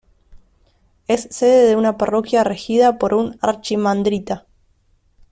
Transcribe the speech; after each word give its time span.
Es 1.07 1.27
sede 1.29 1.67
de 1.67 1.75
una 1.75 1.95
parroquia 1.95 2.43
regida 2.43 2.97
por 2.97 3.13
un 3.13 3.37
archimandrita. 3.39 4.47